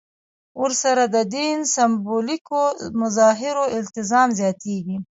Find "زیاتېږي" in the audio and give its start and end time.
4.39-4.97